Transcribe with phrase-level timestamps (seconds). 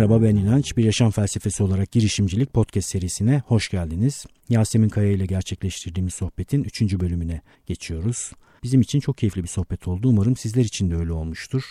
[0.00, 0.76] Merhaba ben İnanç.
[0.76, 4.26] Bir yaşam felsefesi olarak girişimcilik podcast serisine hoş geldiniz.
[4.48, 6.82] Yasemin Kaya ile gerçekleştirdiğimiz sohbetin 3.
[6.82, 8.32] bölümüne geçiyoruz.
[8.62, 10.08] Bizim için çok keyifli bir sohbet oldu.
[10.08, 11.62] Umarım sizler için de öyle olmuştur.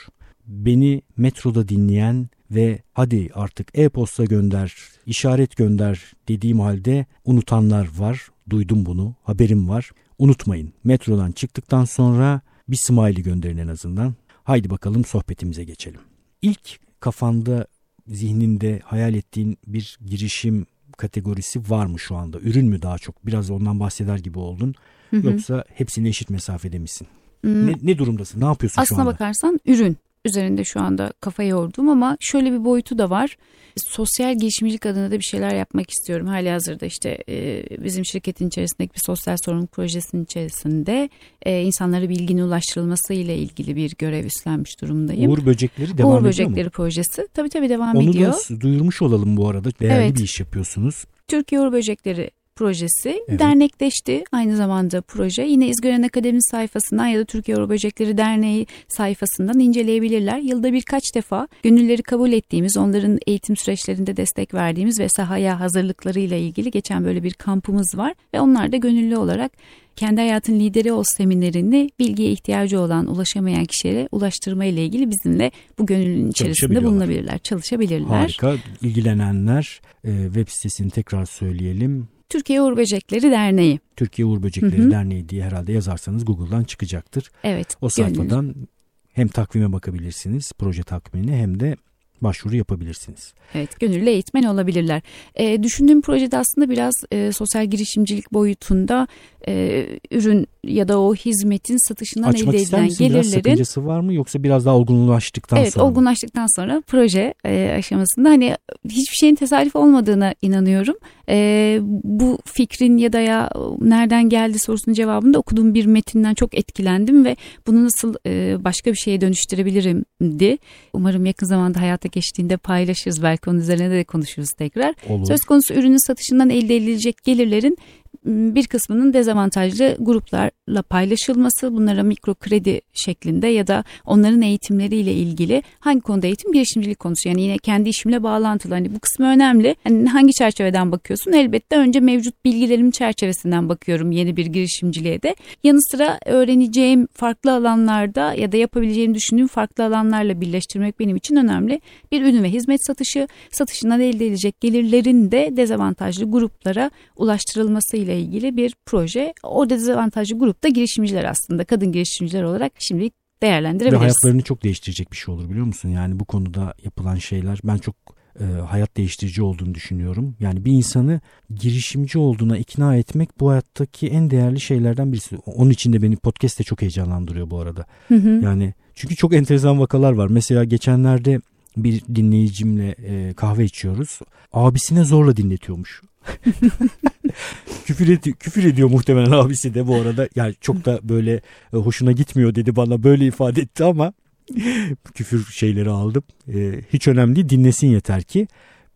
[0.48, 4.76] Beni metroda dinleyen ve hadi artık e-posta gönder,
[5.06, 8.28] işaret gönder dediğim halde unutanlar var.
[8.50, 9.92] Duydum bunu, haberim var.
[10.20, 14.16] Unutmayın metrodan çıktıktan sonra bir smiley gönderin en azından.
[14.44, 16.02] Haydi bakalım sohbetimize geçelim.
[16.42, 17.68] İlk kafanda,
[18.10, 20.66] zihninde hayal ettiğin bir girişim
[20.98, 22.40] kategorisi var mı şu anda?
[22.40, 23.26] Ürün mü daha çok?
[23.28, 24.76] Biraz ondan bahseder gibi oldun.
[25.10, 25.28] Hı hı.
[25.28, 27.08] Yoksa hepsine eşit mesafede misin?
[27.42, 27.68] Hmm.
[27.68, 28.42] Ne, ne durumdasın?
[28.42, 29.10] Ne yapıyorsun Aslına şu anda?
[29.12, 33.38] Aslına bakarsan ürün üzerinde şu anda kafa yordum ama şöyle bir boyutu da var.
[33.78, 36.28] Sosyal girişimcilik adına da bir şeyler yapmak istiyorum.
[36.28, 41.10] Hali hazırda işte e, bizim şirketin içerisindeki bir sosyal sorumluluk projesinin içerisinde
[41.46, 45.32] e, insanlara bilginin ulaştırılması ile ilgili bir görev üstlenmiş durumdayım.
[45.32, 46.72] Uğur Böcekleri devam Uğur ediyor Böcekleri mu?
[46.72, 48.34] projesi tabii tabii devam Onu ediyor.
[48.50, 49.70] Onu da duyurmuş olalım bu arada.
[49.80, 50.18] Değerli evet.
[50.18, 51.06] bir iş yapıyorsunuz.
[51.28, 53.40] Türkiye Uğur Böcekleri projesi evet.
[53.40, 55.44] dernekleşti aynı zamanda proje.
[55.44, 60.38] Yine İzgören Akademi sayfasından ya da Türkiye Euro Böcekleri Derneği sayfasından inceleyebilirler.
[60.38, 66.72] Yılda birkaç defa gönülleri kabul ettiğimiz, onların eğitim süreçlerinde destek verdiğimiz ve sahaya hazırlıklarıyla ilgili
[66.72, 69.52] geçen böyle bir kampımız var ve onlar da gönüllü olarak
[69.96, 75.86] kendi hayatın lideri ol seminerini bilgiye ihtiyacı olan ulaşamayan kişilere ulaştırma ile ilgili bizimle bu
[75.86, 78.08] gönüllünün içerisinde bulunabilirler, çalışabilirler.
[78.08, 78.56] Harika.
[78.82, 83.80] İlgilenenler e, web sitesini tekrar söyleyelim Türkiye Uğur Böcekleri Derneği.
[83.96, 84.92] Türkiye Uğur Böcekleri Hı-hı.
[84.92, 87.32] Derneği diye herhalde yazarsanız Google'dan çıkacaktır.
[87.44, 87.76] Evet.
[87.82, 88.66] O sayfadan gönül.
[89.14, 91.76] hem takvime bakabilirsiniz, proje takvimine hem de
[92.22, 93.34] başvuru yapabilirsiniz.
[93.54, 95.02] Evet, gönüllü eğitmen olabilirler.
[95.36, 99.08] E, düşündüğüm projede aslında biraz e, sosyal girişimcilik boyutunda
[99.48, 104.14] e, ürün ya da o hizmetin satışından Açmak elde edilen gelirlerin biraz sakıncası var mı
[104.14, 105.84] yoksa biraz daha olgunlaştıktan evet, sonra?
[105.84, 110.96] Evet, olgunlaştıktan sonra proje e, aşamasında hani hiçbir şeyin tesadüf olmadığına inanıyorum.
[111.30, 113.50] E, bu fikrin ya da ya
[113.82, 117.36] nereden geldi sorusunun cevabında okuduğum bir metinden çok etkilendim ve
[117.68, 120.58] bunu nasıl e, başka bir şeye dönüştürebilirim di.
[120.94, 123.24] Umarım yakın zamanda hayata geçtiğinde paylaşırız.
[123.24, 124.96] Belki onun üzerine de konuşuruz tekrar.
[125.10, 125.26] Olur.
[125.26, 127.78] Söz konusu ürünün satışından elde edilecek gelirlerin
[128.26, 136.02] bir kısmının dezavantajlı gruplarla paylaşılması, bunlara mikro kredi şeklinde ya da onların eğitimleriyle ilgili hangi
[136.02, 139.76] konuda eğitim girişimcilik konusu yani yine kendi işimle bağlantılı hani bu kısmı önemli.
[139.84, 141.32] Hani hangi çerçeveden bakıyorsun?
[141.32, 145.36] Elbette önce mevcut bilgilerim çerçevesinden bakıyorum yeni bir girişimciliğe de.
[145.64, 151.82] Yanı sıra öğreneceğim farklı alanlarda ya da yapabileceğimi düşündüğüm farklı alanlarla birleştirmek benim için önemli.
[152.12, 158.58] Bir ürün ve hizmet satışı, satışından elde edilecek gelirlerin de dezavantajlı gruplara ulaştırılması ile ilgili
[158.58, 159.34] bir proje.
[159.44, 163.94] Orada dezavantajlı grupta girişimciler aslında kadın girişimciler olarak şimdilik değerlendirebiliriz.
[163.94, 165.90] Ve hayatlarını çok değiştirecek bir şey olur biliyor musun?
[165.90, 167.96] Yani bu konuda yapılan şeyler ben çok
[168.40, 170.36] e, hayat değiştirici olduğunu düşünüyorum.
[170.40, 171.22] Yani bir insanı
[171.56, 175.38] girişimci olduğuna ikna etmek bu hayattaki en değerli şeylerden birisi.
[175.38, 177.86] Onun için de beni podcast de çok heyecanlandırıyor bu arada.
[178.08, 178.30] Hı hı.
[178.30, 180.28] Yani çünkü çok enteresan vakalar var.
[180.28, 181.42] Mesela geçenlerde
[181.78, 184.20] bir dinleyicimle e, kahve içiyoruz.
[184.54, 186.02] Abisine zorla dinletiyormuş.
[187.86, 190.30] küfür, edi küfür ediyor muhtemelen abisi de bu arada.
[190.36, 191.42] Yani çok da böyle
[191.74, 194.14] e, hoşuna gitmiyor dedi bana böyle ifade etti ama
[195.14, 196.24] küfür şeyleri aldım.
[196.48, 198.48] E, hiç önemli değil dinlesin yeter ki.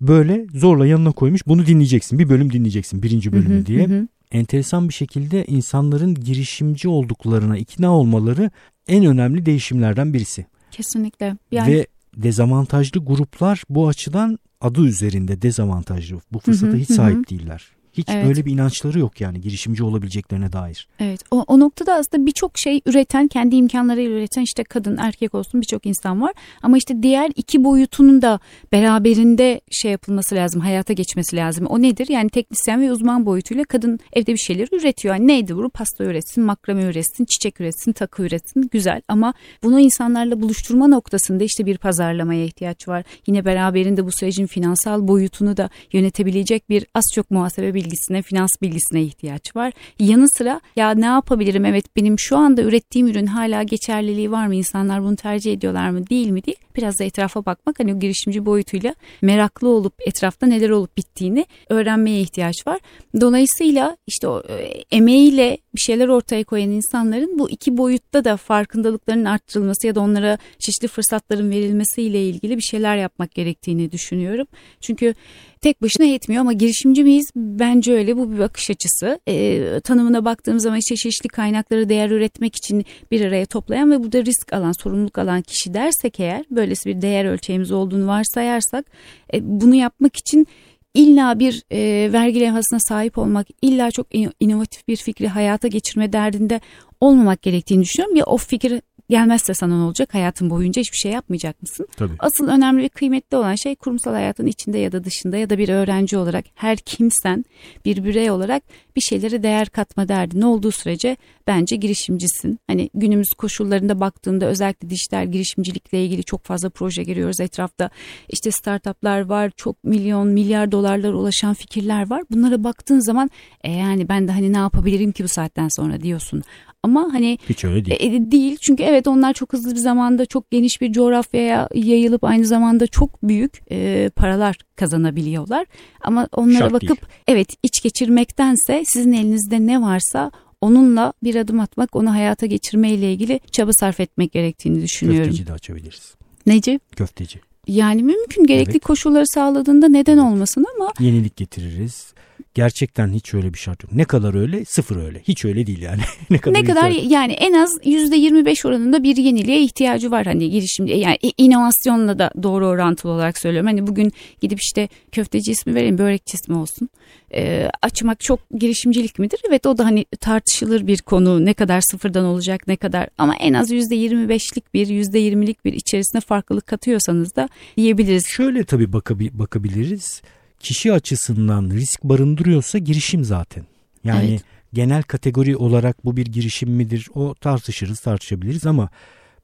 [0.01, 4.07] Böyle zorla yanına koymuş bunu dinleyeceksin bir bölüm dinleyeceksin birinci bölümü diye.
[4.31, 8.51] Enteresan bir şekilde insanların girişimci olduklarına ikna olmaları
[8.88, 10.45] en önemli değişimlerden birisi.
[10.72, 11.38] Kesinlikle.
[11.51, 11.72] Yani...
[11.72, 16.22] Ve dezavantajlı gruplar bu açıdan adı üzerinde dezavantajlı.
[16.31, 17.29] Bu fırsata hiç sahip hı.
[17.29, 17.72] değiller.
[17.93, 18.25] Hiç evet.
[18.25, 20.87] öyle bir inançları yok yani girişimci olabileceklerine dair.
[20.99, 25.61] Evet o, o noktada aslında birçok şey üreten kendi imkanlarıyla üreten işte kadın erkek olsun
[25.61, 26.33] birçok insan var.
[26.61, 28.39] Ama işte diğer iki boyutunun da
[28.71, 31.65] beraberinde şey yapılması lazım hayata geçmesi lazım.
[31.65, 32.07] O nedir?
[32.09, 35.15] Yani teknisyen ve uzman boyutuyla kadın evde bir şeyler üretiyor.
[35.15, 35.69] Yani neydi bu?
[35.69, 39.01] Pasta üretsin, makrame üretsin, çiçek üretsin, takı üretsin güzel.
[39.07, 39.33] Ama
[39.63, 43.03] bunu insanlarla buluşturma noktasında işte bir pazarlamaya ihtiyaç var.
[43.28, 49.03] Yine beraberinde bu sürecin finansal boyutunu da yönetebilecek bir az çok muhasebe bilgisine, finans bilgisine
[49.03, 49.74] ihtiyaç var.
[50.00, 51.66] Yanı sıra ya ne yapabilirim?
[51.66, 54.56] Evet benim şu anda ürettiğim ürün hala geçerliliği var mı?
[54.56, 56.09] İnsanlar bunu tercih ediyorlar mı?
[56.09, 56.44] Değil mi?
[56.46, 56.58] Değil.
[56.76, 62.22] Biraz da etrafa bakmak hani o girişimci boyutuyla meraklı olup etrafta neler olup bittiğini öğrenmeye
[62.22, 62.80] ihtiyaç var.
[63.22, 69.25] Dolayısıyla işte o e, emeğiyle bir şeyler ortaya koyan insanların bu iki boyutta da farkındalıklarının
[69.25, 74.47] arttırılması ya da onlara çeşitli fırsatların verilmesiyle ilgili bir şeyler yapmak gerektiğini düşünüyorum.
[74.81, 75.14] Çünkü
[75.61, 77.31] tek başına yetmiyor ama girişimci miyiz?
[77.35, 79.20] Bence öyle bu bir bakış açısı.
[79.28, 84.25] E, tanımına baktığım zaman işte çeşitli kaynakları değer üretmek için bir araya toplayan ve burada
[84.25, 88.85] risk alan, sorumluluk alan kişi dersek eğer böylesi bir değer ölçeğimiz olduğunu varsayarsak
[89.34, 90.47] e, bunu yapmak için
[90.93, 94.07] illa bir e, vergi levhasına sahip olmak, illa çok
[94.40, 96.61] inovatif bir fikri hayata geçirme derdinde
[97.01, 98.16] olmamak gerektiğini düşünüyorum.
[98.16, 98.81] Ya o fikir
[99.13, 100.13] gelmezse sana ne olacak?
[100.13, 101.87] Hayatın boyunca hiçbir şey yapmayacak mısın?
[101.97, 102.13] Tabii.
[102.19, 105.69] Asıl önemli ve kıymetli olan şey kurumsal hayatın içinde ya da dışında ya da bir
[105.69, 107.45] öğrenci olarak her kimsen
[107.85, 108.63] bir birey olarak
[108.95, 110.39] bir şeylere değer katma derdi.
[110.39, 111.17] Ne olduğu sürece
[111.47, 112.59] bence girişimcisin.
[112.67, 117.89] Hani günümüz koşullarında baktığında özellikle dijital girişimcilikle ilgili çok fazla proje görüyoruz etrafta.
[118.29, 122.23] İşte startuplar var, çok milyon, milyar dolarlara ulaşan fikirler var.
[122.31, 123.29] Bunlara baktığın zaman
[123.63, 126.43] e yani ben de hani ne yapabilirim ki bu saatten sonra diyorsun.
[126.84, 128.14] Ama hani hiç öyle değil.
[128.14, 132.46] E, değil çünkü evet onlar çok hızlı bir zamanda çok geniş bir coğrafyaya yayılıp aynı
[132.46, 135.66] zamanda çok büyük e, paralar kazanabiliyorlar.
[136.02, 137.02] Ama onlara Şart bakıp değil.
[137.28, 140.32] evet iç geçirmektense sizin elinizde ne varsa
[140.62, 145.24] onunla bir adım atmak, onu hayata geçirmeyle ilgili çaba sarf etmek gerektiğini düşünüyorum.
[145.24, 146.16] Köfteci de açabiliriz.
[146.46, 146.80] Neci?
[146.96, 147.40] Köfteci.
[147.68, 148.84] Yani mümkün gerekli Evet.
[148.84, 152.12] koşulları sağladığında neden olmasın ama Yenilik getiririz.
[152.53, 153.91] Gerçekten hiç öyle bir şart yok.
[153.94, 154.66] Ne kadar öyle?
[154.66, 155.20] Sıfır öyle.
[155.28, 156.02] Hiç öyle değil yani.
[156.29, 160.50] ne kadar ne kadar ihtiyaç- yani en az %25 oranında bir yeniliğe ihtiyacı var hani
[160.50, 163.67] girişimde yani inovasyonla da doğru orantılı olarak söylüyorum.
[163.67, 164.11] Hani bugün
[164.41, 166.90] gidip işte köfteci ismi vereyim börekçi ismi olsun.
[167.35, 169.40] Ee, açmak çok girişimcilik midir?
[169.49, 173.53] Evet o da hani tartışılır bir konu ne kadar sıfırdan olacak ne kadar ama en
[173.53, 178.26] az %25'lik bir %20'lik bir içerisine farklılık katıyorsanız da diyebiliriz.
[178.28, 180.22] Şöyle tabii bakabi- bakabiliriz.
[180.63, 183.65] Kişi açısından risk barındırıyorsa girişim zaten.
[184.03, 184.43] Yani Evet.
[184.73, 187.07] genel kategori olarak bu bir girişim midir?
[187.13, 188.89] O tartışırız, tartışabiliriz ama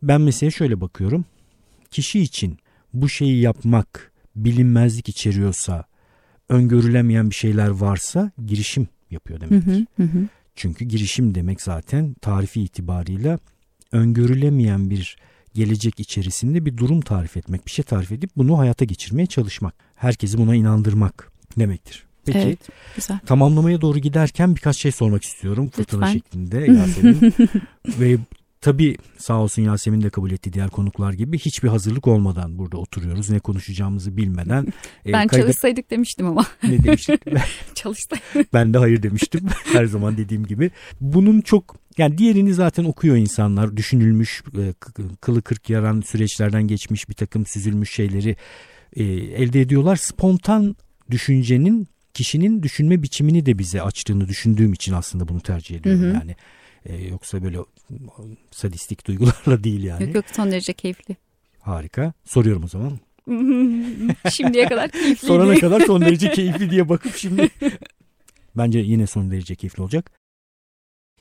[0.04, 1.26] ben mesela şöyle bakıyorum.
[1.92, 2.58] Kişi için
[2.94, 5.86] bu şeyi yapmak bilinmezlik içeriyorsa,
[6.50, 9.72] öngörülemeyen bir şeyler varsa girişim yapıyor demektir.
[9.98, 10.28] hı, hı hı.
[10.56, 13.40] Çünkü girişim demek zaten tarifi itibarıyla
[13.92, 15.18] öngörülemeyen bir
[15.54, 19.74] gelecek içerisinde bir durum tarif etmek, bir şey tarif edip bunu hayata geçirmeye çalışmak.
[19.96, 22.04] Herkesi buna inandırmak demektir.
[22.26, 22.60] Peki Evet
[22.96, 23.20] güzel.
[23.26, 26.14] tamamlamaya doğru giderken birkaç şey sormak istiyorum fırtına Lütfen.
[26.14, 27.34] şeklinde Yasemin.
[28.00, 28.18] Ve
[28.62, 33.30] tabii sağ olsun Yasemin de kabul etti diğer konuklar gibi hiçbir hazırlık olmadan burada oturuyoruz.
[33.30, 34.68] Ne konuşacağımızı bilmeden.
[35.06, 37.22] e, Ben kayda- çalışsaydık demiştim ama ne demiştik?
[37.76, 38.54] çalışsaydık.
[38.54, 39.42] Ben de hayır demiştim
[39.74, 40.72] her zaman dediğim gibi.
[41.02, 43.78] Bunun çok yani diğerini zaten okuyor insanlar.
[43.78, 44.74] Düşünülmüş, e,
[45.22, 48.36] kılı kırk yaran süreçlerden geçmiş bir takım süzülmüş şeyleri
[48.96, 49.04] e,
[49.44, 49.96] elde ediyorlar.
[49.96, 50.76] Spontan
[51.12, 56.02] düşüncenin kişinin düşünme biçimini de bize açtığını düşündüğüm için aslında bunu tercih ediyorum.
[56.02, 56.14] Hı hı.
[56.14, 56.36] Yani
[56.90, 57.58] e, yoksa böyle
[58.52, 60.04] sadistik duygularla değil yani.
[60.04, 61.16] Yok yok son derece keyifli.
[61.60, 62.14] Harika.
[62.26, 63.00] Soruyorum o zaman.
[64.32, 65.26] Şimdiye kadar keyifliydi.
[65.26, 67.50] Sorana kadar son derece keyifli diye bakıp şimdi
[68.58, 70.12] bence yine son derece keyifli olacak.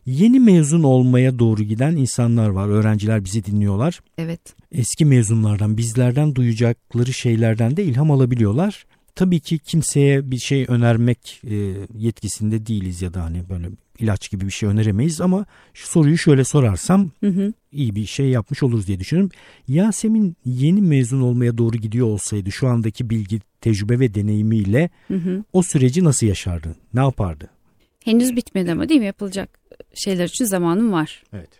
[0.06, 2.68] Yeni mezun olmaya doğru giden insanlar var.
[2.68, 4.00] Öğrenciler bizi dinliyorlar.
[4.18, 4.40] Evet.
[4.72, 8.86] Eski mezunlardan, bizlerden duyacakları şeylerden de ilham alabiliyorlar.
[9.18, 13.68] Tabii ki kimseye bir şey önermek e, yetkisinde değiliz ya da hani böyle
[13.98, 17.52] ilaç gibi bir şey öneremeyiz ama şu soruyu şöyle sorarsam Hı hı.
[17.72, 19.30] iyi bir şey yapmış oluruz diye düşünüyorum.
[19.68, 25.44] Yasemin yeni mezun olmaya doğru gidiyor olsaydı şu andaki bilgi, tecrübe ve deneyimiyle Hı hı.
[25.52, 26.76] o süreci nasıl yaşardı?
[26.94, 27.48] Ne yapardı?
[28.04, 29.58] Henüz bitmedi ama değil mi yapılacak
[29.94, 31.22] şeyler için zamanım var.
[31.32, 31.50] Evet.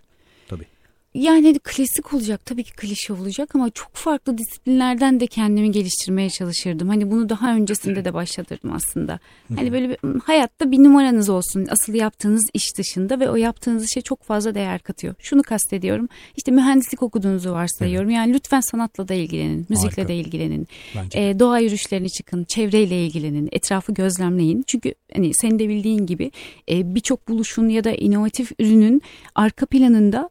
[1.18, 6.30] Yani hani klasik olacak tabii ki klişe olacak ama çok farklı disiplinlerden de kendimi geliştirmeye
[6.30, 6.88] çalışırdım.
[6.88, 9.18] Hani bunu daha öncesinde de başlatırdım aslında.
[9.56, 14.00] Hani böyle bir, hayatta bir numaranız olsun asıl yaptığınız iş dışında ve o yaptığınız işe
[14.00, 15.14] çok fazla değer katıyor.
[15.18, 18.10] Şunu kastediyorum işte mühendislik okuduğunuzu varsayıyorum.
[18.10, 20.08] Yani lütfen sanatla da ilgilenin, müzikle Harika.
[20.08, 20.68] de ilgilenin.
[20.96, 21.20] Bence.
[21.20, 24.64] E, doğa yürüyüşlerine çıkın, çevreyle ilgilenin, etrafı gözlemleyin.
[24.66, 26.30] Çünkü hani senin de bildiğin gibi
[26.70, 29.02] e, birçok buluşun ya da inovatif ürünün
[29.34, 30.30] arka planında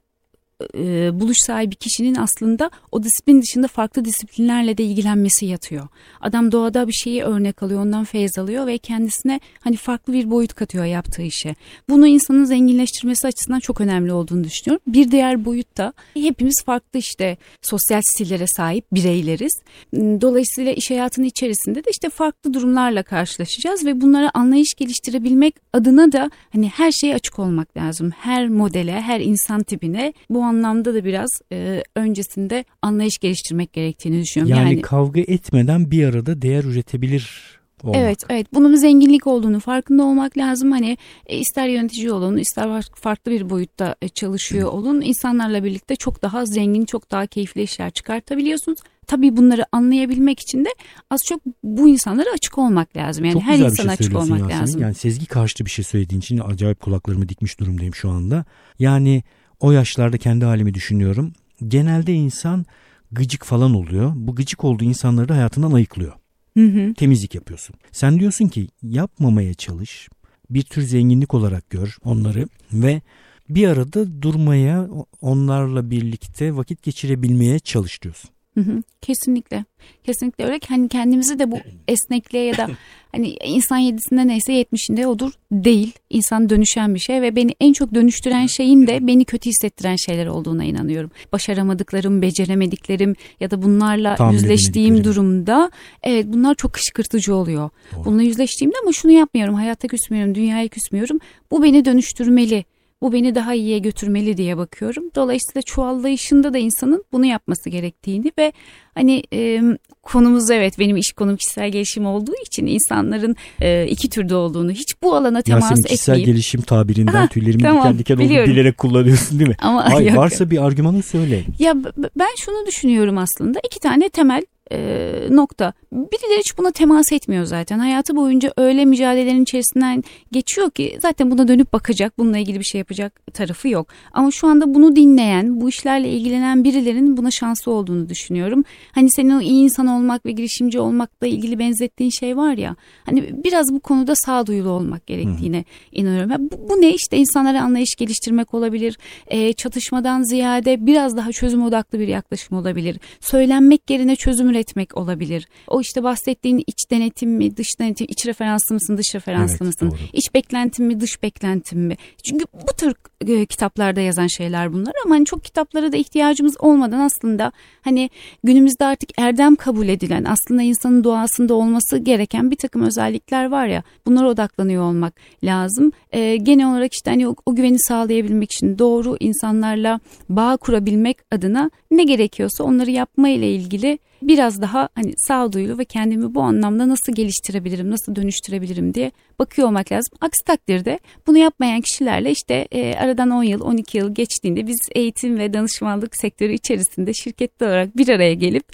[0.75, 5.87] e, buluş sahibi kişinin aslında o disiplin dışında farklı disiplinlerle de ilgilenmesi yatıyor.
[6.21, 10.53] Adam doğada bir şeyi örnek alıyor, ondan feyz alıyor ve kendisine hani farklı bir boyut
[10.53, 11.55] katıyor yaptığı işe.
[11.89, 14.83] Bunu insanın zenginleştirmesi açısından çok önemli olduğunu düşünüyorum.
[14.87, 19.61] Bir diğer boyut da hepimiz farklı işte sosyal stillere sahip bireyleriz.
[19.93, 26.31] Dolayısıyla iş hayatının içerisinde de işte farklı durumlarla karşılaşacağız ve bunlara anlayış geliştirebilmek adına da
[26.53, 28.11] hani her şeye açık olmak lazım.
[28.11, 34.57] Her modele, her insan tipine bu anlamda da biraz e, öncesinde anlayış geliştirmek gerektiğini düşünüyorum.
[34.57, 37.97] yani, Yani, kavga etmeden bir arada değer üretebilir olmak.
[37.97, 38.47] Evet, evet.
[38.53, 40.71] Bunun zenginlik olduğunu farkında olmak lazım.
[40.71, 45.01] Hani e, ister yönetici olun, ister farklı bir boyutta e, çalışıyor olun.
[45.01, 48.79] insanlarla birlikte çok daha zengin, çok daha keyifli işler çıkartabiliyorsunuz.
[49.07, 50.69] Tabii bunları anlayabilmek için de
[51.09, 53.25] az çok bu insanlara açık olmak lazım.
[53.25, 54.61] Yani çok her insana şey açık olmak Yasemin.
[54.61, 54.81] lazım.
[54.81, 58.45] Yani sezgi karşıtı bir şey söylediğin için acayip kulaklarımı dikmiş durumdayım şu anda.
[58.79, 59.23] Yani
[59.59, 61.33] o yaşlarda kendi halimi düşünüyorum.
[61.67, 62.65] Genelde insan
[63.11, 64.11] gıcık falan oluyor.
[64.15, 66.13] Bu gıcık olduğu insanları da hayatından ayıklıyor.
[66.57, 66.93] Hı hı.
[66.93, 67.75] Temizlik yapıyorsun.
[67.91, 70.09] Sen diyorsun ki yapmamaya çalış.
[70.49, 73.01] Bir tür zenginlik olarak gör onları ve
[73.49, 74.87] bir arada durmaya,
[75.21, 78.29] onlarla birlikte vakit geçirebilmeye çalış diyorsun.
[78.57, 79.65] Hı hı, kesinlikle.
[80.03, 80.59] Kesinlikle öyle.
[80.67, 82.67] Hani kendimizi de bu esnekliğe ya da
[83.11, 85.93] hani insan yedisinde neyse yetmişinde odur değil.
[86.09, 90.27] İnsan dönüşen bir şey ve beni en çok dönüştüren şeyin de beni kötü hissettiren şeyler
[90.27, 91.11] olduğuna inanıyorum.
[91.31, 95.71] Başaramadıklarım, beceremediklerim ya da bunlarla Tahmin yüzleştiğim durumda
[96.03, 97.69] evet bunlar çok kışkırtıcı oluyor.
[97.95, 98.05] Doğru.
[98.05, 99.55] Bununla yüzleştiğimde ama şunu yapmıyorum.
[99.55, 101.19] Hayatta küsmüyorum, dünyaya küsmüyorum.
[101.51, 102.65] Bu beni dönüştürmeli
[103.01, 105.03] bu beni daha iyiye götürmeli diye bakıyorum.
[105.15, 108.53] Dolayısıyla çuvallayışında da insanın bunu yapması gerektiğini ve
[108.95, 109.61] hani e,
[110.03, 115.01] konumuz evet benim iş konum kişisel gelişim olduğu için insanların e, iki türde olduğunu hiç
[115.03, 115.87] bu alana temas Yasemin, etmeyeyim.
[115.87, 119.55] kişisel gelişim tabirinden ha, tüylerimin tamam, diken diken olduğunu bilerek kullanıyorsun değil mi?
[119.61, 120.17] Ama Hayır, yok.
[120.17, 121.43] varsa bir argümanı söyle.
[121.59, 121.75] Ya
[122.15, 125.73] ben şunu düşünüyorum aslında iki tane temel e, nokta.
[125.91, 127.79] Birileri hiç buna temas etmiyor zaten.
[127.79, 132.79] Hayatı boyunca öyle mücadelelerin içerisinden geçiyor ki zaten buna dönüp bakacak, bununla ilgili bir şey
[132.79, 133.87] yapacak tarafı yok.
[134.13, 138.63] Ama şu anda bunu dinleyen, bu işlerle ilgilenen birilerinin buna şansı olduğunu düşünüyorum.
[138.91, 142.75] Hani senin o iyi insan olmak ve girişimci olmakla ilgili benzettiğin şey var ya.
[143.05, 145.99] Hani biraz bu konuda sağduyulu olmak gerektiğine hmm.
[145.99, 146.49] inanıyorum.
[146.51, 148.97] Bu, bu ne işte insanlara anlayış geliştirmek olabilir.
[149.27, 152.99] E, çatışmadan ziyade biraz daha çözüm odaklı bir yaklaşım olabilir.
[153.19, 155.47] Söylenmek yerine çözüm üretmek olabilir.
[155.67, 159.91] O işte bahsettiğin iç denetim mi, dış denetim, iç referanslı mısın, dış referanslı evet, mısın?
[159.91, 160.09] Doğru.
[160.13, 161.95] İç beklentim mi, dış beklentim mi?
[162.23, 162.93] Çünkü bu tür
[163.27, 168.09] e, kitaplarda yazan şeyler bunlar ama hani çok kitaplara da ihtiyacımız olmadan aslında hani
[168.43, 173.83] günümüzde artık erdem kabul edilen aslında insanın doğasında olması gereken bir takım özellikler var ya
[174.05, 175.91] bunlara odaklanıyor olmak lazım.
[176.11, 179.99] E, genel olarak işte hani o, o güveni sağlayabilmek için doğru insanlarla
[180.29, 186.35] bağ kurabilmek adına ne gerekiyorsa onları yapma ile ilgili biraz daha hani sağduyulu ve kendimi
[186.35, 190.17] bu anlamda nasıl geliştirebilirim, nasıl dönüştürebilirim diye bakıyor olmak lazım.
[190.21, 195.39] Aksi takdirde bunu yapmayan kişilerle işte e, aradan 10 yıl, 12 yıl geçtiğinde biz eğitim
[195.39, 198.65] ve danışmanlık sektörü içerisinde şirketli olarak bir araya gelip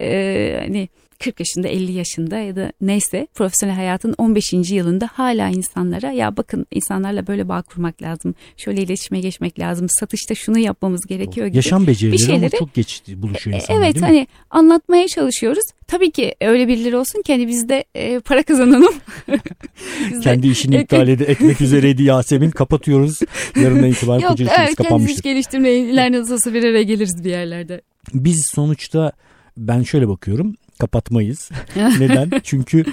[0.00, 0.88] e, hani
[1.24, 4.52] 40 yaşında 50 yaşında ya da neyse profesyonel hayatın 15.
[4.52, 8.34] yılında hala insanlara ya bakın insanlarla böyle bağ kurmak lazım.
[8.56, 9.88] Şöyle iletişime geçmek lazım.
[9.88, 11.56] Satışta şunu yapmamız gerekiyor gibi.
[11.56, 15.64] Yaşam becerileri bir şeyleri, ama çok geç buluşuyor insanlar Evet hani anlatmaya çalışıyoruz.
[15.86, 18.94] Tabii ki öyle birileri olsun ki hani biz de e, para kazanalım.
[20.22, 22.50] Kendi işini iptal ed- etmek üzereydi Yasemin.
[22.50, 23.20] Kapatıyoruz.
[23.56, 25.16] Yarından itibaren Yok, koca evet, kapanmıştır.
[25.16, 27.80] Yok geliştirmeye ileride nasıl bir araya geliriz bir yerlerde.
[28.14, 29.12] Biz sonuçta
[29.56, 31.50] ben şöyle bakıyorum kapatmayız.
[31.76, 32.30] Neden?
[32.44, 32.84] Çünkü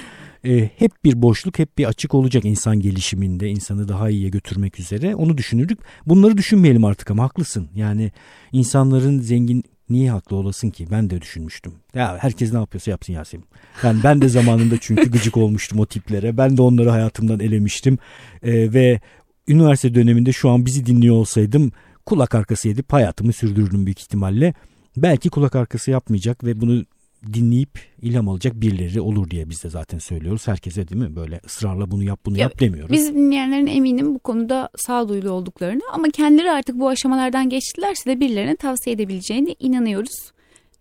[0.46, 5.16] e, hep bir boşluk, hep bir açık olacak insan gelişiminde, insanı daha iyiye götürmek üzere.
[5.16, 5.80] Onu düşünürdük.
[6.06, 7.70] Bunları düşünmeyelim artık ama haklısın.
[7.76, 8.12] Yani
[8.52, 10.88] insanların zengin niye haklı olasın ki?
[10.92, 11.74] Ben de düşünmüştüm.
[11.96, 13.46] Ya herkes ne yapıyorsa yapsın Yasemin.
[13.84, 16.38] Yani ben de zamanında çünkü gıcık olmuştum o tiplere.
[16.38, 17.98] Ben de onları hayatımdan elemiştim.
[18.44, 19.00] E, ve
[19.48, 21.72] üniversite döneminde şu an bizi dinliyor olsaydım
[22.06, 24.54] kulak arkası edip hayatımı sürdürürdüm büyük ihtimalle.
[24.98, 26.86] Belki kulak arkası yapmayacak ve bunu
[27.34, 30.48] dinleyip ilham alacak birileri olur diye biz de zaten söylüyoruz.
[30.48, 32.92] Herkese değil mi böyle ısrarla bunu yap bunu ya, yap demiyoruz.
[32.92, 38.56] Biz dinleyenlerin eminim bu konuda sağduyulu olduklarını ama kendileri artık bu aşamalardan geçtilerse de birilerine
[38.56, 40.32] tavsiye edebileceğine inanıyoruz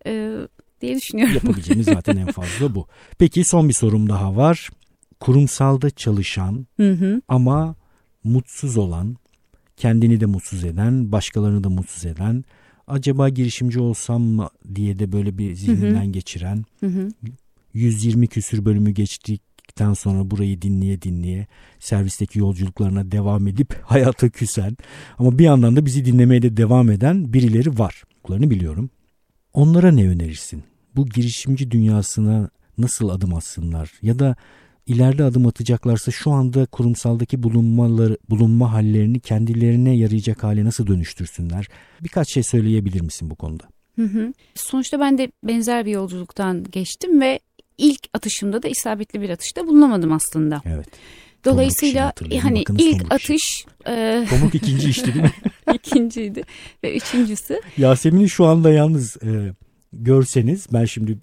[0.05, 0.35] ee,
[0.81, 1.35] diye düşünüyorum.
[1.35, 2.87] Yapabileceğimiz zaten en fazla bu.
[3.17, 4.69] Peki son bir sorum daha var.
[5.19, 7.21] Kurumsalda çalışan hı hı.
[7.27, 7.75] ama
[8.23, 9.17] mutsuz olan,
[9.77, 12.43] kendini de mutsuz eden, başkalarını da mutsuz eden
[12.89, 16.11] acaba girişimci olsam mı diye de böyle bir zihninden hı hı.
[16.11, 17.09] geçiren hı hı.
[17.73, 21.47] 120 küsür bölümü geçtikten sonra burayı dinleye dinleye
[21.79, 24.77] servisteki yolculuklarına devam edip hayata küsen
[25.17, 28.03] ama bir yandan da bizi dinlemeye de devam eden birileri var.
[28.27, 28.89] Bunları biliyorum.
[29.53, 30.63] Onlara ne önerirsin?
[30.95, 34.35] Bu girişimci dünyasına nasıl adım atsınlar ya da
[34.89, 41.67] ileride adım atacaklarsa şu anda kurumsaldaki bulunmaları, bulunma hallerini kendilerine yarayacak hale nasıl dönüştürsünler?
[42.01, 43.63] Birkaç şey söyleyebilir misin bu konuda?
[43.95, 44.33] Hı hı.
[44.55, 47.39] Sonuçta ben de benzer bir yolculuktan geçtim ve
[47.77, 50.61] ilk atışımda da isabetli bir atışta bulunamadım aslında.
[50.65, 50.87] Evet.
[51.45, 54.25] Dolayısıyla hani Bakınız ilk tomruk atış e...
[54.29, 55.31] Tomruk ikinci işti değil mi?
[55.73, 56.43] İkinciydi
[56.83, 57.61] ve üçüncüsü.
[57.77, 59.53] Yasemin'in şu anda yalnız e,
[59.93, 61.17] görseniz ben şimdi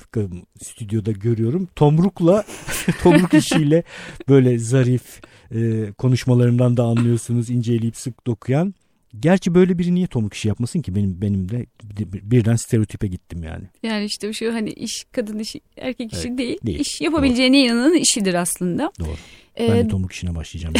[0.62, 1.68] stüdyoda görüyorum.
[1.76, 2.44] Tomrukla
[3.02, 3.82] tomruk işiyle
[4.28, 5.20] böyle zarif
[5.54, 8.74] e, konuşmalarından da anlıyorsunuz inceleyip sık dokuyan.
[9.20, 11.66] Gerçi böyle biri niye tomruk işi yapmasın ki benim benim de
[12.02, 13.64] birden stereotipe gittim yani.
[13.82, 16.58] Yani işte şu hani iş kadın işi erkek işi evet, değil.
[16.66, 16.80] değil.
[16.80, 17.66] İş yapabileceğine Doğru.
[17.66, 18.92] inanan işidir aslında.
[19.00, 19.16] Doğru.
[19.60, 20.74] Ee, ben de tomruk işine başlayacağım.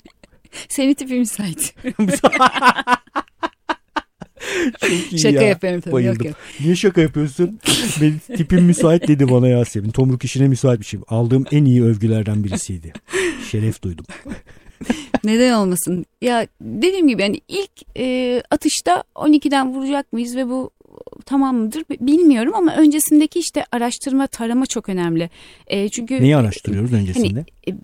[0.68, 1.74] Seni tipi müsait.
[5.22, 5.48] şaka ya.
[5.48, 5.92] yapıyorum tabii.
[5.92, 6.26] Bayıldım.
[6.26, 6.36] Yok, yok.
[6.60, 7.60] Niye şaka yapıyorsun?
[8.00, 9.90] Benim tipim müsait dedi bana Yasemin.
[9.90, 11.00] Tomruk işine müsait bir şey.
[11.08, 12.92] Aldığım en iyi övgülerden birisiydi.
[13.50, 14.04] Şeref duydum.
[15.24, 16.06] Neden olmasın?
[16.22, 20.70] Ya dediğim gibi yani ilk e, atışta 12'den vuracak mıyız ve bu
[21.26, 25.30] tamam mıdır bilmiyorum ama öncesindeki işte araştırma tarama çok önemli.
[25.66, 27.44] E, çünkü Neyi araştırıyoruz öncesinde?
[27.66, 27.80] Hani, e,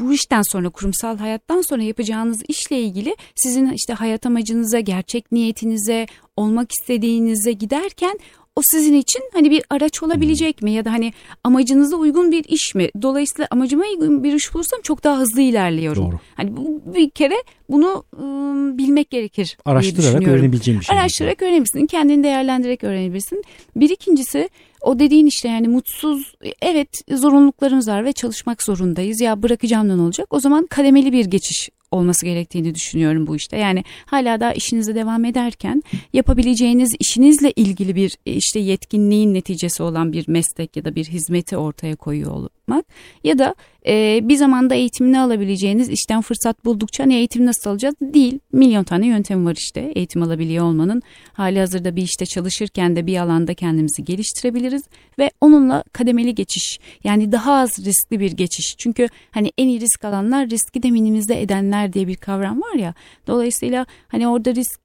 [0.00, 6.06] bu işten sonra kurumsal hayattan sonra yapacağınız işle ilgili sizin işte hayat amacınıza, gerçek niyetinize,
[6.36, 8.18] olmak istediğinize giderken
[8.60, 11.12] o sizin için hani bir araç olabilecek mi ya da hani
[11.44, 12.88] amacınıza uygun bir iş mi?
[13.02, 16.06] Dolayısıyla amacıma uygun bir iş bulursam çok daha hızlı ilerliyorum.
[16.06, 16.18] Doğru.
[16.34, 17.34] Hani bu bir kere
[17.70, 20.98] bunu ıı, bilmek gerekir Araştırarak öğrenebileceğin bir şey.
[20.98, 21.86] Araştırarak öğrenebilirsin.
[21.86, 23.44] Kendini değerlendirerek öğrenebilirsin.
[23.76, 24.48] Bir ikincisi
[24.82, 29.20] o dediğin işte yani mutsuz evet zorunluluklarımız var ve çalışmak zorundayız.
[29.20, 30.26] Ya bırakacağım ne olacak?
[30.30, 33.56] O zaman kademeli bir geçiş olması gerektiğini düşünüyorum bu işte.
[33.56, 35.82] Yani hala da işinize devam ederken
[36.12, 41.96] yapabileceğiniz işinizle ilgili bir işte yetkinliğin neticesi olan bir meslek ya da bir hizmeti ortaya
[41.96, 42.84] koyuyor olmak
[43.24, 43.54] ya da
[43.86, 47.94] e, bir zamanda eğitimini alabileceğiniz işten fırsat buldukça hani eğitim nasıl alacağız?
[48.00, 48.38] Değil.
[48.52, 51.02] Milyon tane yöntem var işte eğitim alabiliyor olmanın.
[51.32, 54.82] Hali hazırda bir işte çalışırken de bir alanda kendimizi geliştirebiliriz
[55.18, 58.74] ve onunla kademeli geçiş yani daha az riskli bir geçiş.
[58.78, 62.94] Çünkü hani en iyi risk alanlar riski de minimize edenler diye bir kavram var ya.
[63.26, 64.80] Dolayısıyla hani orada risk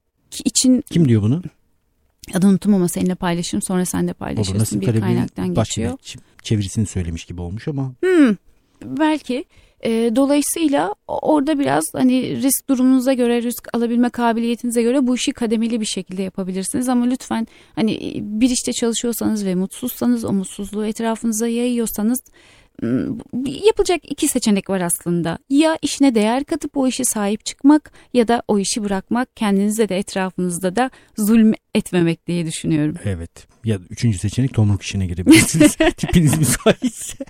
[0.45, 0.83] için...
[0.91, 1.41] Kim diyor bunu?
[2.33, 5.97] Adını unuttum ama seninle paylaşırım sonra sen de paylaşırsın bir kaynaktan geçiyor.
[6.45, 7.93] Çevirisini söylemiş gibi olmuş ama.
[8.03, 8.35] Hmm,
[8.83, 9.45] belki.
[9.83, 15.81] E, dolayısıyla orada biraz hani risk durumunuza göre, risk alabilme kabiliyetinize göre bu işi kademeli
[15.81, 16.89] bir şekilde yapabilirsiniz.
[16.89, 22.19] Ama lütfen hani bir işte çalışıyorsanız ve mutsuzsanız o mutsuzluğu etrafınıza yayıyorsanız
[23.45, 25.37] yapılacak iki seçenek var aslında.
[25.49, 29.97] Ya işine değer katıp o işe sahip çıkmak ya da o işi bırakmak kendinize de
[29.97, 32.95] etrafınızda da zulm etmemek diye düşünüyorum.
[33.05, 33.47] Evet.
[33.63, 35.75] Ya üçüncü seçenek tomruk işine girebilirsiniz.
[35.97, 37.25] Tipiniz müsaitse.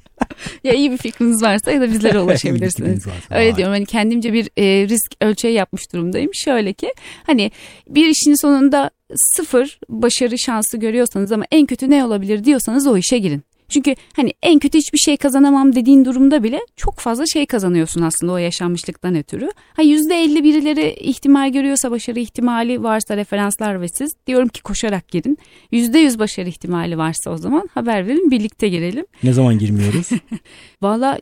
[0.63, 3.07] ya iyi bir fikriniz varsa ya da bizlere ulaşabilirsiniz.
[3.31, 3.55] Öyle Vay.
[3.55, 6.31] diyorum hani kendimce bir e, risk ölçeği yapmış durumdayım.
[6.33, 7.51] Şöyle ki hani
[7.89, 13.17] bir işin sonunda sıfır başarı şansı görüyorsanız ama en kötü ne olabilir diyorsanız o işe
[13.17, 13.43] girin.
[13.69, 18.33] Çünkü hani en kötü hiçbir şey kazanamam dediğin durumda bile çok fazla şey kazanıyorsun aslında
[18.33, 19.49] o yaşanmışlıktan ötürü.
[19.73, 25.37] Ha %50 birileri ihtimal görüyorsa başarı ihtimali varsa referanslar ve siz diyorum ki koşarak girin.
[25.71, 29.05] %100 başarı ihtimali varsa o zaman haber verin birlikte girelim.
[29.23, 30.09] Ne zaman girmiyoruz?
[30.81, 31.19] Valla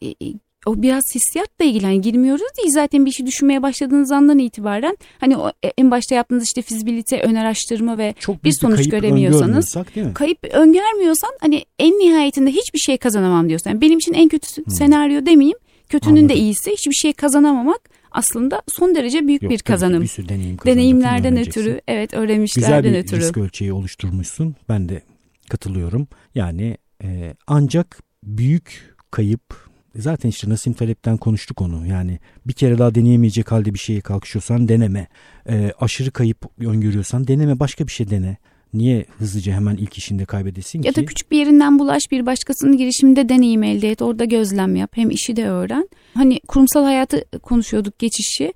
[0.66, 5.38] o biraz hissiyatla ilgili hani girmiyoruz değil zaten bir işi düşünmeye başladığınız andan itibaren hani
[5.38, 9.78] o e, en başta yaptığınız işte fizibilite ön araştırma ve Çok bir sonuç kayıp göremiyorsanız
[10.14, 13.70] kayıp öngörmüyorsan hani en nihayetinde hiçbir şey kazanamam diyorsun.
[13.70, 14.74] Yani benim için en kötü hmm.
[14.74, 15.58] senaryo demeyeyim
[15.90, 16.30] kötünün Anladım.
[16.30, 20.02] de iyisi hiçbir şey kazanamamak aslında son derece büyük Yok, bir kazanım.
[20.02, 23.20] Bir sürü deneyim Deneyimlerden ötürü evet öğrenmişlerden Güzel bir ötürü.
[23.20, 25.02] risk ölçeği oluşturmuşsun ben de
[25.50, 29.63] katılıyorum yani e, ancak büyük kayıp
[29.96, 31.88] Zaten işte Nasim Talep'ten konuştuk onu.
[31.88, 35.08] Yani bir kere daha deneyemeyecek halde bir şeye kalkışıyorsan deneme.
[35.50, 38.38] E, aşırı kayıp öngörüyorsan deneme başka bir şey dene.
[38.74, 40.88] Niye hızlıca hemen ilk işinde kaybedesin ki?
[40.88, 44.02] Ya da küçük bir yerinden bulaş bir başkasının girişiminde deneyim elde et.
[44.02, 44.92] Orada gözlem yap.
[44.96, 45.90] Hem işi de öğren.
[46.14, 48.54] Hani kurumsal hayatı konuşuyorduk geçişi.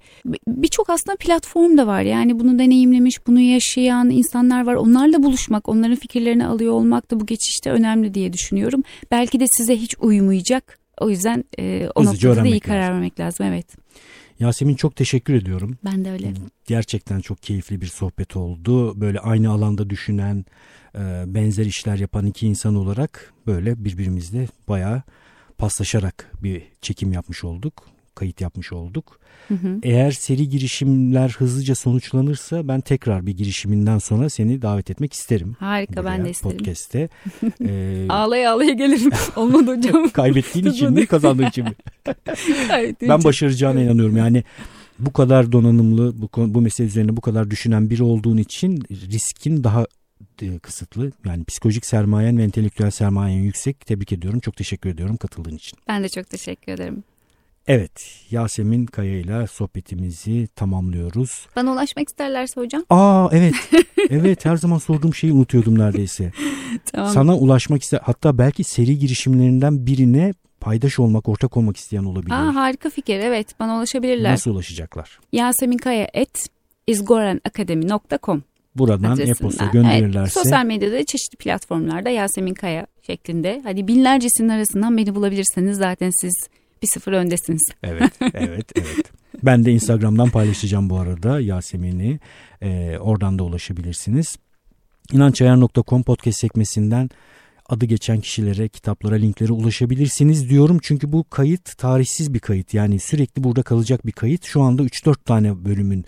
[0.48, 2.02] Birçok aslında platform da var.
[2.02, 4.76] Yani bunu deneyimlemiş, bunu yaşayan insanlar var.
[4.76, 8.84] Onlarla buluşmak, onların fikirlerini alıyor olmak da bu geçişte önemli diye düşünüyorum.
[9.12, 13.20] Belki de size hiç uymayacak o yüzden e, o Hızlıca noktada da iyi karar vermek
[13.20, 13.46] lazım.
[13.46, 13.68] Evet.
[14.40, 15.78] Yasemin çok teşekkür ediyorum.
[15.86, 16.34] Ben de öyle.
[16.66, 19.02] Gerçekten çok keyifli bir sohbet oldu.
[19.02, 20.46] Böyle aynı alanda düşünen,
[20.96, 25.02] e, benzer işler yapan iki insan olarak böyle birbirimizle bayağı
[25.58, 29.20] paslaşarak bir çekim yapmış olduk kayıt yapmış olduk.
[29.48, 29.80] Hı hı.
[29.84, 35.56] Eğer seri girişimler hızlıca sonuçlanırsa ben tekrar bir girişiminden sonra seni davet etmek isterim.
[35.60, 36.58] Harika ben de isterim.
[36.58, 37.10] Podcast'te.
[37.66, 39.12] ee, ağlaya ağlaya gelirim.
[39.36, 40.10] Olmadı hocam.
[40.10, 41.74] Kaybettiğin için mi kazandığın için mi?
[43.02, 44.18] ben başaracağına inanıyorum.
[44.18, 44.44] Yani
[45.00, 49.86] bu kadar donanımlı, bu, bu mesele üzerine bu kadar düşünen biri olduğun için riskin daha
[50.42, 51.12] e, kısıtlı.
[51.26, 53.86] Yani psikolojik sermayen ve entelektüel sermayen yüksek.
[53.86, 54.40] Tebrik ediyorum.
[54.40, 55.80] Çok teşekkür ediyorum katıldığın için.
[55.88, 57.04] Ben de çok teşekkür ederim.
[57.68, 61.48] Evet Yasemin Kaya ile sohbetimizi tamamlıyoruz.
[61.56, 62.84] Bana ulaşmak isterlerse hocam.
[62.90, 63.54] Aa evet
[64.10, 66.32] evet her zaman sorduğum şeyi unutuyordum neredeyse.
[66.92, 67.14] tamam.
[67.14, 72.32] Sana ulaşmak ister hatta belki seri girişimlerinden birine paydaş olmak, ortak olmak isteyen olabilir.
[72.32, 74.32] Aa, harika fikir evet bana ulaşabilirler.
[74.32, 75.20] Nasıl ulaşacaklar?
[75.32, 76.48] Yasemin Kaya et
[76.88, 78.44] izgoranakademi.com
[78.76, 80.20] Buradan e-posta gönderirlerse.
[80.20, 83.62] Evet, sosyal medyada çeşitli platformlarda Yasemin Kaya şeklinde.
[83.64, 86.34] Hadi binlercesinin arasından beni bulabilirseniz zaten siz
[86.82, 87.70] bir sıfır öndesiniz.
[87.84, 89.12] Evet, evet, evet.
[89.44, 92.20] Ben de Instagram'dan paylaşacağım bu arada Yasemin'i.
[92.62, 94.36] Ee, oradan da ulaşabilirsiniz.
[95.14, 97.10] İnançayar.com podcast sekmesinden
[97.70, 100.80] adı geçen kişilere, kitaplara, linklere ulaşabilirsiniz diyorum.
[100.82, 102.74] Çünkü bu kayıt tarihsiz bir kayıt.
[102.74, 104.46] Yani sürekli burada kalacak bir kayıt.
[104.46, 106.06] Şu anda 3-4 tane bölümün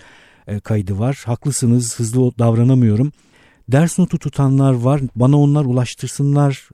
[0.48, 1.24] e, kaydı var.
[1.26, 3.12] Haklısınız, hızlı davranamıyorum.
[3.72, 5.02] Ders notu tutanlar var.
[5.16, 6.70] Bana onlar ulaştırsınlar.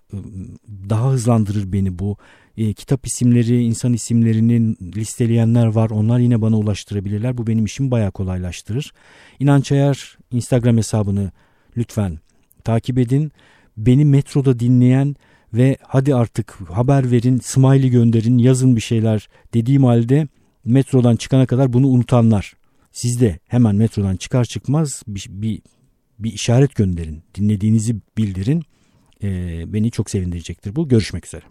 [0.90, 2.18] Daha hızlandırır beni bu.
[2.58, 5.90] E, kitap isimleri, insan isimlerini listeleyenler var.
[5.90, 7.38] Onlar yine bana ulaştırabilirler.
[7.38, 8.92] Bu benim işimi bayağı kolaylaştırır.
[9.40, 11.32] İnanç Ayar Instagram hesabını
[11.78, 12.20] lütfen
[12.64, 13.32] takip edin.
[13.78, 15.16] Beni metroda dinleyen
[15.54, 20.28] ve hadi artık haber verin, smiley gönderin, yazın bir şeyler dediğim halde
[20.66, 22.54] metrodan çıkana kadar bunu unutanlar.
[22.92, 25.62] Siz de hemen metrodan çıkar çıkmaz bir, bir,
[26.20, 27.24] bir işaret gönderin.
[27.36, 28.64] Dinlediğinizi bildirin.
[29.24, 30.90] Ee, beni çok sevindirecektir bu.
[30.90, 31.44] Görüşmek üzere.